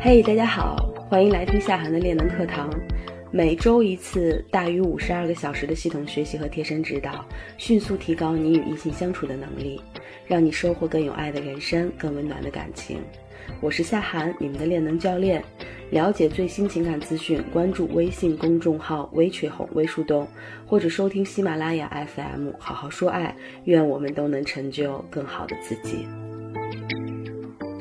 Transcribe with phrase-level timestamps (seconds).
[0.00, 0.76] 嘿，大家好，
[1.10, 2.70] 欢迎来听夏涵的练能课堂。
[3.32, 9.82] 每周一次，大于五十二个小时的系统学习和贴身指导，迅速提高你与异性相处的能力，
[10.28, 12.98] 让你收获更有爱的人生，更温暖的感情。
[13.60, 15.42] 我是夏涵，你们的练能教练。
[15.90, 20.28] 了解最新情感资讯，关注微信公众号“微吹红微树洞”，
[20.64, 23.34] 或者收听喜马拉雅 FM“ 好好说爱”。
[23.64, 26.06] 愿我们都能成就更好的自己。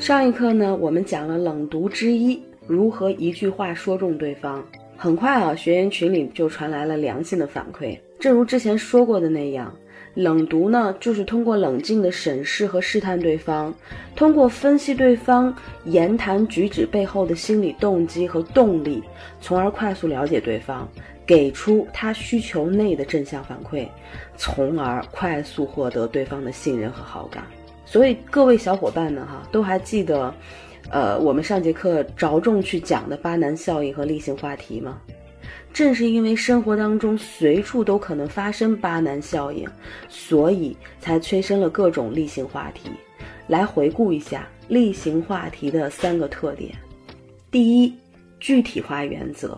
[0.08, 4.66] 上一课呢，我们讲了冷读之一，如何一句话说中对方。
[4.96, 8.00] 很快啊，学员群里就传来了良性的反馈。
[8.18, 9.70] 正如之前说过的那样。
[10.14, 13.76] 冷读呢，就是通过冷静的审视和试探对方，
[14.16, 15.54] 通过分析对方
[15.84, 19.04] 言谈举止背后的心理动机和动力，
[19.42, 20.88] 从而快速了解对方，
[21.26, 23.86] 给出他需求内的正向反馈，
[24.38, 27.44] 从而快速获得对方的信任和好感。
[27.90, 30.36] 所以各位小伙伴们哈，都还记得，
[30.92, 35.02] 呃，我们上节课着重去讲的巴南效应和例行话题吗？
[35.74, 39.66] 正是因为生活当中随处都可能发生巴南效应，
[40.10, 42.92] 所以才催生了各种例行话题。
[43.48, 46.76] 来回顾一下例行话题的三个特点：
[47.50, 47.94] 第一，
[48.40, 49.58] 具体化原则，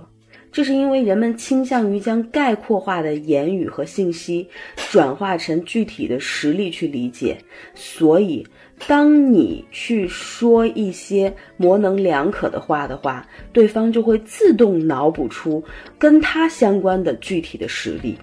[0.52, 4.48] 这是因为人们倾向于将概括化的言语和信息
[4.92, 7.38] 转化成具体的实例去理解，
[7.76, 8.46] 所以。
[8.88, 15.62] 当你去说一些模棱两可的话的话，对方就会自动脑补出
[15.98, 18.18] 跟他相关的具体的实例。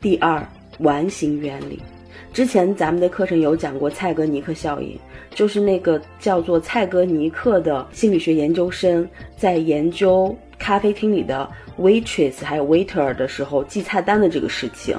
[0.00, 0.44] 第二，
[0.80, 1.80] 完形原理，
[2.32, 4.98] 之前咱们的课程有讲过蔡格尼克效应，
[5.30, 14.96] 就是那个叫做蔡格尼克的心理学研究生在研究咖啡厅里的 waitress 还有 waiter 的时候记菜单的这个事情。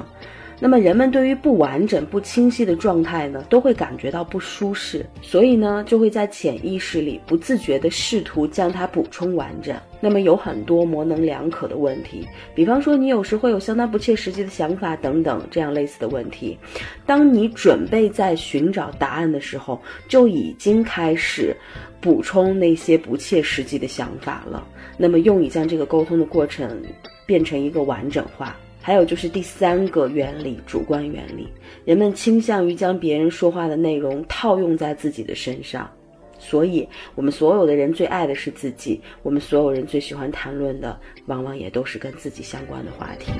[0.62, 9.74] 那么人们对于不完整、不清晰的状态呢，都会感觉到不舒适，所以呢，就会在潜意识里不自觉地试图将它补充完整。
[10.02, 16.58] 那么有很多模棱两可的问题，比方说你有时会有相当不切实际的想法等等这样类似的问题。
[17.06, 21.56] 当你准备在寻找答案的时候，就已经开始
[22.02, 24.66] 补充那些不切实际的想法了。
[25.02, 26.82] 那么用以将这个沟通的过程
[27.24, 28.54] 变成一个完整化。
[28.82, 31.48] 还有就是第三个原理，主观原理，
[31.84, 35.90] 人们倾向于将别人说话的内容套用在自己的身上，
[36.38, 43.30] 所以我们所有的人最爱的是自己，我们所有人最喜欢谈论的，往往也都是跟自己相关的话题。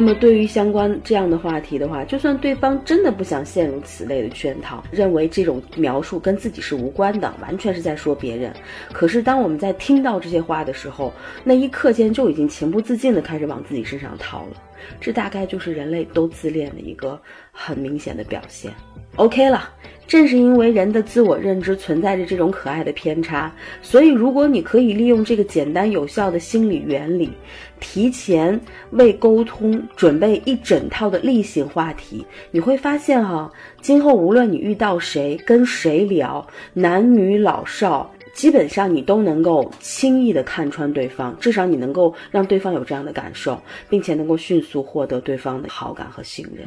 [0.00, 8.54] 那么，对于相关这样的话题的话，就算对方真的不想陷入此类的圈套，认为这种描述跟自己是无关的，完全是在说别人。
[8.92, 14.67] 可是，当我们在听到这些话的时候，那一刻间就已经情不自禁的开始往自己身上套了。
[15.00, 17.20] 这大概就是人类都自恋的一个
[17.52, 18.72] 很明显的表现。
[19.16, 19.70] OK 了。
[20.06, 23.52] 正是因为人的自我认知存在着这种可爱的偏差，
[23.82, 27.30] 所以如果你可以利用这个简单有效的心理原理，
[27.78, 28.58] 提前
[28.92, 33.52] 为沟通准备一整套的例行话题，你会发现哈，
[33.82, 46.64] 今后无论你遇到谁，跟谁聊，男女老少，基本上你都能够轻易的看穿对方，至少你能够让对方有这样的感受，并且能够迅速获得对方的好感和信任。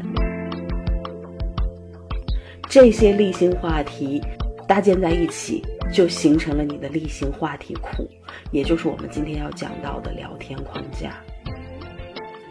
[2.67, 4.21] 这些例行话题
[4.67, 8.05] 搭建在一起，就形成了你的例行话题库，
[8.51, 11.23] 也就是我们今天要讲到的聊天框架。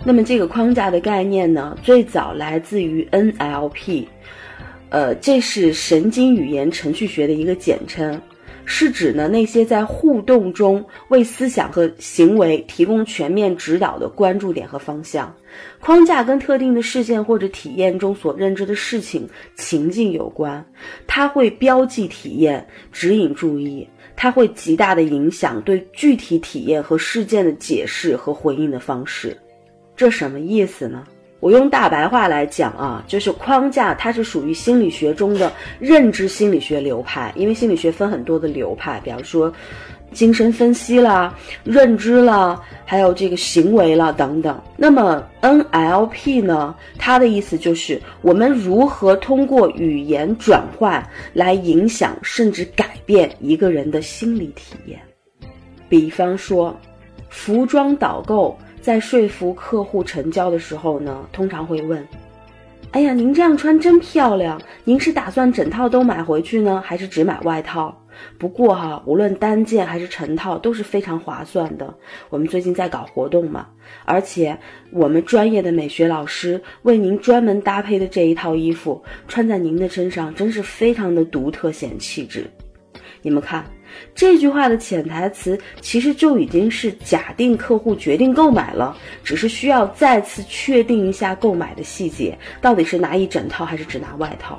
[0.02, 4.06] 那么这个框架的概念呢，最早来自于 NLP，
[4.88, 8.18] 呃，这是神经语言程序学的一个简称。
[8.72, 15.34] 是指呢那些在互动中为思想和行为提供全面指导的关注点和方向
[15.80, 20.64] 框架，跟特定的事件或者体验中所认知的事情情境有关。
[21.08, 29.36] 它会标记体验，指引注意，它会极大的影响对具体体验和事件的解释和回应的方式。
[29.96, 31.04] 这什么意思呢？
[31.40, 37.32] 我用大白话来讲啊，就是框架，它是属于心理学中的认知心理学流派。
[37.34, 39.50] 因为心理学分很多的流派，比方说
[40.12, 41.34] 精神分析啦、
[41.64, 44.60] 认知啦，还有这个行为啦等等。
[44.76, 51.02] 那么 NLP 呢，它的意思就是我们如何通过语言转换
[51.32, 55.00] 来影响甚至改变一个人的心理体验。
[55.88, 56.78] 比方说，
[57.30, 58.58] 服装导购。
[58.80, 62.06] 在说服客户成交的时候呢，通常会问
[62.92, 67.96] ：“哎呀，您这样穿真漂亮，您是打算整套都买回去呢，还是只买外套？
[68.38, 71.94] 不过哈，无论单件还是成套都是非常划算的。
[72.30, 73.68] 我们最近在搞活动嘛，
[74.04, 74.58] 而且
[74.90, 82.50] 我们专业的美学老师为您专门搭配的这一套衣服，穿在您的身上真是非常的独特显气质。
[83.22, 83.64] 你们看。”
[84.14, 94.58] 这句话的潜台词其实就已经是假定客户决定购买了，只是需要再次确定一下购买的细节，到底是拿一整套还是只拿外套。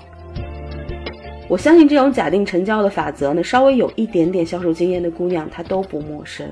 [1.48, 6.50] 我相信这种假定成交的法则呢，稍微有一点点销售经验的姑娘她都不陌生。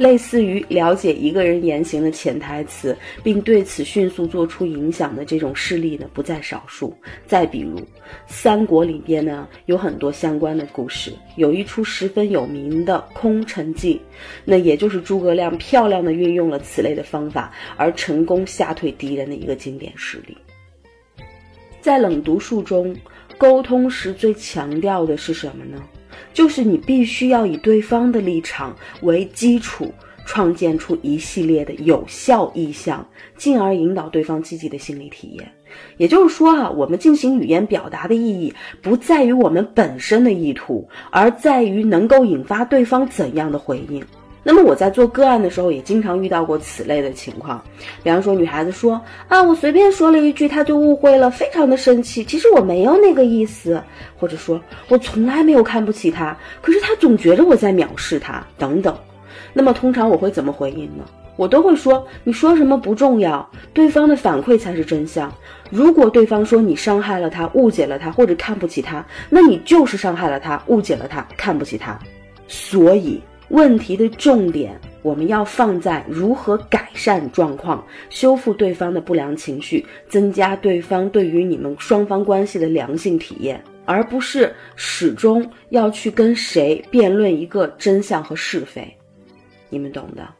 [0.00, 6.96] 类似于了解一个人言行的潜台词，并对此迅速做出影响的这种事例呢，不在少数。
[7.26, 7.78] 再比如，
[8.26, 13.96] 三国里边呢有很多相关的故事，有一出十分有名的《空城计》，
[14.42, 20.34] 那也就是诸葛亮漂亮的运用了此类的方法，而成功吓退敌人的一个经典事例。
[21.82, 22.96] 在冷读术中，
[23.36, 25.78] 沟通时最强调的是什么呢？
[26.32, 29.92] 就是你必须要以对方的立场为基础，
[30.24, 35.52] 创建出一系列的有效意向，进而引导对方积极的心理体验。
[35.98, 38.52] 也就是说啊，我们进行语言表达的意义
[38.82, 44.04] 不在于我们本身的意图，而在于能够引发对方怎样的回应。
[44.42, 47.62] 那么我在做个案的时候，也经常遇到过此类的情况。
[48.02, 48.98] 比方说，女孩子说
[49.28, 52.24] ：“啊，我随便说了一句，他就误会了，非常的生气。
[52.24, 53.82] 其实我没有那个意思。”
[54.18, 54.58] 或者说
[54.88, 58.96] ：“我从来没有看不起他，可是他总觉得我在藐视他。”等等。
[59.52, 61.04] 那么通常我会怎么回应呢？
[61.36, 65.30] 我都会说：“你说什么不重要，对方的反馈才是真相。
[65.70, 71.98] 如果对方说你伤害了他、误解了他或者看不起他，那你就是伤害了他、误解了他、看不起他。
[72.48, 73.20] 所以。”
[73.50, 88.96] 问题的重点，我们要放在如何改善状况，修复对方的不良情绪，增加对方对于你们双方关系的良性体验，而不是始终要去跟谁辩论一个真相和是非。
[89.68, 90.39] 你们懂的。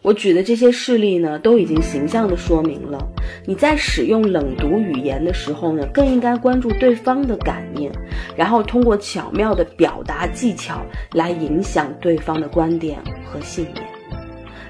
[0.00, 3.04] 我举的这些事例呢，都已经形象的说明了，
[3.44, 7.90] 你在使用冷读语言的时候呢，更应该关注对方的感应，
[8.36, 10.80] 然后通过巧妙的表达技巧
[11.12, 13.84] 来影响对方的观点和信念。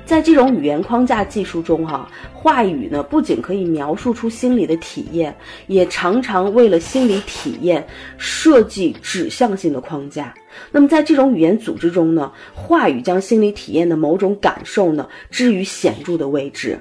[0.06, 5.36] 在这种语言框架技术中，哈，话语呢不仅可以描述出心理的体验，
[5.66, 7.86] 也常常为了心理体验
[8.16, 10.34] 设计指向性的框架。
[10.70, 16.78] 那么在这种语言组织中呢，话语将心理体验的某种感受呢置于显著的位置，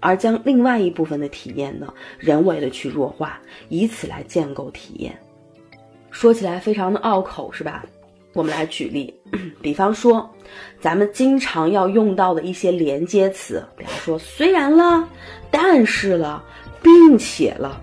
[0.00, 5.16] 而将另外一部分的体验呢人为的去弱化，以此来建构体验。
[6.10, 7.84] 说起来非常的拗口，是吧？
[8.34, 9.14] 我们来举例，
[9.62, 10.28] 比方说，
[10.80, 15.08] 咱们经常要用到的一些连接词，比方说虽然了，
[15.50, 16.44] 但是了，
[16.82, 17.80] 并且了。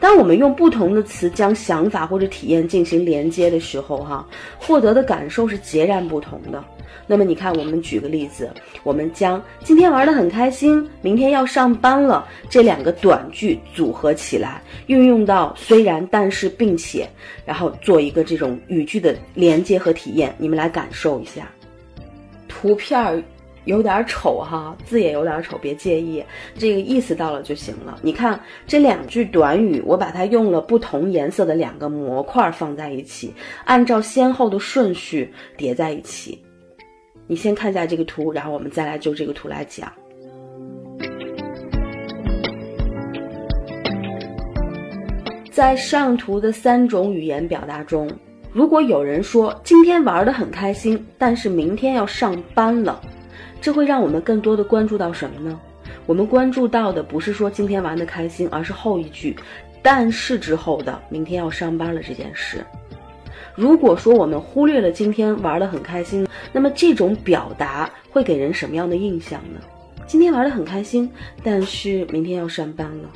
[0.00, 4.26] 当我们用不同的词将想法或者体验进行连接的时候，哈，
[4.58, 6.64] 获得的感受是截然不同的。
[7.06, 8.50] 那么你看，我们举个例子，
[8.82, 17.08] 我们将今天玩的很开心，明天要上班了这两个短句组合起来，运用到虽然、但是、并且，
[17.44, 21.50] 然后做一个这种语句的连接和体验，你们来感受一下。
[22.48, 23.22] 图片
[23.70, 26.22] 有点丑哈，字也有点丑，别介意，
[26.58, 27.98] 这个意思到了就行了。
[28.02, 33.32] 你看这两句短语，我把它用了不同颜色的两个模块放在一起，
[33.64, 36.36] 按照先后的顺序叠在一起。
[37.28, 39.90] 你先看一下这个图，然后我们再来就这个图来讲。
[45.52, 48.10] 在上图的三种语言表达中，
[48.52, 53.00] 如果有人说今天玩的很开心，但是明天要上班了，
[53.60, 55.60] 这会让我们更多的关注到什么呢？
[56.06, 59.36] 我们关注到的不是说今天玩的开心，而是后一句
[59.82, 62.64] “但是”之后的明天要上班了这件事。
[63.54, 69.60] 如果说我们忽略了今天玩的很开心，那么这种表达会给人什么样的印象呢？
[70.06, 71.10] 今天玩的很开心，
[71.42, 73.08] 但是明天要上班了，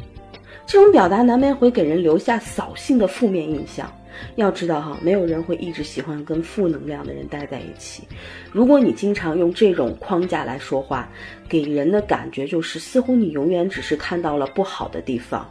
[0.66, 3.90] 这种表达难免会给人留下扫兴的负面印象。
[4.37, 8.04] 要知道哈，没有人会一直喜欢跟负能量的人待在一起。
[8.52, 11.09] 如果你经常用这种框架来说话，
[11.49, 15.49] 给人的感觉就是似乎你永远只是看到了不好的地方。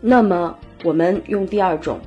[0.00, 2.00] 那么我们用第二种。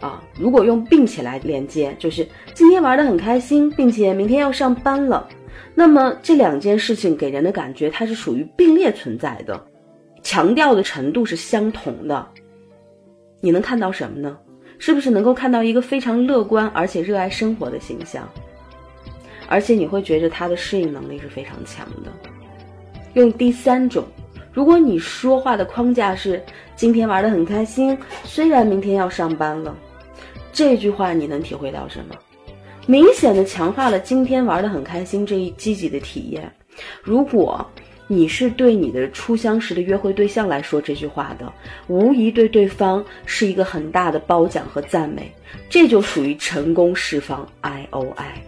[0.00, 5.28] 啊，如果用并且来连接，就是今天玩的很开心，并且明天要上班了，
[5.74, 9.62] 那么这两件事情给人的感觉它是属于并列存在的，
[10.22, 12.26] 强调的程度是相同的。
[13.42, 14.38] 你能看到什么呢？
[14.80, 18.28] 是不是能够看到一个非常乐观而且热爱生活的形象？
[19.46, 22.10] 而且你会觉得他的适应能力是非常强的。
[23.14, 24.04] 用第三种。
[24.52, 26.42] 如果你说话的框架是
[26.74, 29.76] 今天玩的很开心，虽然明天要上班了，
[30.52, 32.16] 这句话你能体会到什么？
[32.86, 36.50] 明显的强化了今天玩的很开心这一积极的体验。
[37.02, 37.64] 如果
[38.12, 41.52] 你是对你的初相识的约会对象来说这句话的，
[41.86, 45.32] 无疑对对方是一个很大的褒奖和赞美，
[45.68, 48.42] 这就属于成功释放 I O I。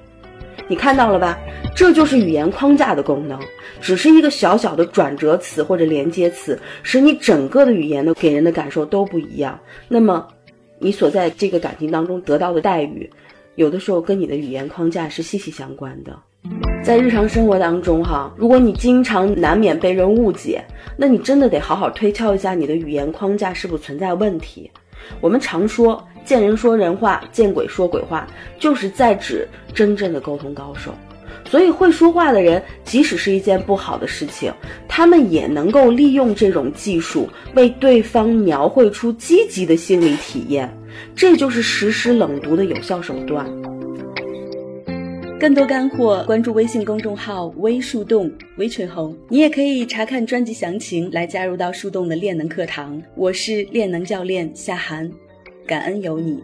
[0.66, 1.38] 你看到了吧？
[1.76, 3.38] 这就是语言框架的功能，
[3.80, 9.56] 只是一个小小的转折词或者连接词，使你整个的语言的给人的感受都不一样。
[9.86, 10.26] 那么，
[10.80, 13.08] 你所在这个感情当中得到的待遇，
[13.54, 16.18] 有的时候跟你的语言框架是息息相关的。
[16.82, 20.62] 在日常生活当中，哈，如果你经常难免被人误解，
[20.96, 24.70] 那你真的得好好推敲一下你的语言框架是不是存在问题。
[25.20, 28.26] 我们常说见人说人话，见鬼说鬼话，
[28.58, 30.92] 就是在指真正的沟通高手。
[31.48, 34.52] 所以，会说话的人，即使是一件不好的事情，
[34.88, 40.72] 他们也能够利用这种技术，为对方描绘出积极的心理体验。
[41.14, 43.46] 这就是实施冷读的有效手段。
[45.42, 53.02] 更多干货，关注微信公众号“微树洞”微吹红，你也可以查看专辑详情，来加入到树洞的练能课堂。
[53.16, 55.10] 我是练能教练夏涵，
[55.66, 56.38] 感恩有你。